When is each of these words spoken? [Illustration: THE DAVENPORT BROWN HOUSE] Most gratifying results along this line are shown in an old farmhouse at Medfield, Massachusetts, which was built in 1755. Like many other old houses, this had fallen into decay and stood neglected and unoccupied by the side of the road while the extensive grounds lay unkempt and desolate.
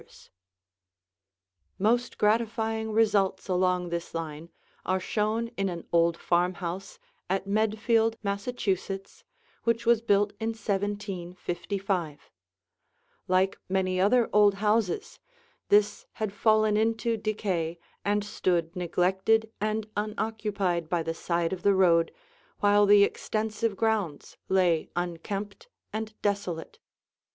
[Illustration: 0.01 0.33
THE 1.77 1.77
DAVENPORT 1.77 1.77
BROWN 1.77 1.85
HOUSE] 1.85 1.93
Most 1.93 2.17
gratifying 2.17 2.91
results 2.91 3.47
along 3.47 3.89
this 3.89 4.15
line 4.15 4.49
are 4.83 4.99
shown 4.99 5.49
in 5.49 5.69
an 5.69 5.87
old 5.93 6.17
farmhouse 6.17 6.97
at 7.29 7.45
Medfield, 7.45 8.17
Massachusetts, 8.23 9.23
which 9.63 9.85
was 9.85 10.01
built 10.01 10.31
in 10.39 10.53
1755. 10.55 12.31
Like 13.27 13.59
many 13.69 13.99
other 14.01 14.27
old 14.33 14.55
houses, 14.55 15.19
this 15.69 16.07
had 16.13 16.33
fallen 16.33 16.77
into 16.77 17.15
decay 17.15 17.77
and 18.03 18.23
stood 18.25 18.75
neglected 18.75 19.51
and 19.61 19.87
unoccupied 19.95 20.89
by 20.89 21.03
the 21.03 21.13
side 21.13 21.53
of 21.53 21.61
the 21.61 21.75
road 21.75 22.11
while 22.59 22.87
the 22.87 23.03
extensive 23.03 23.75
grounds 23.77 24.35
lay 24.49 24.89
unkempt 24.95 25.69
and 25.93 26.19
desolate. 26.23 26.79